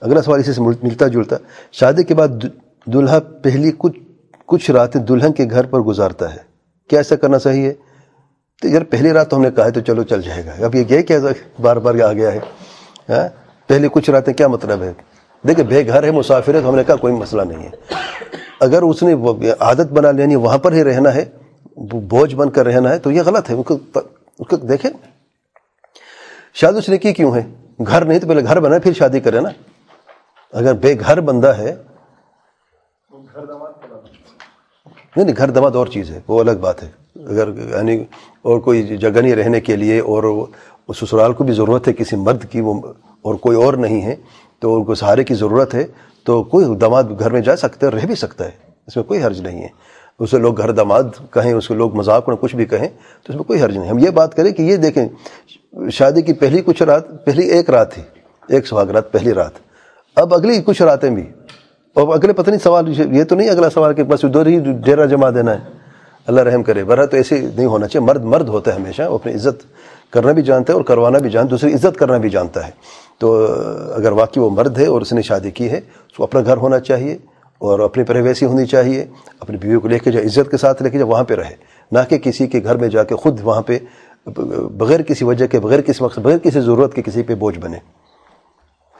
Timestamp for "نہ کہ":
81.92-82.18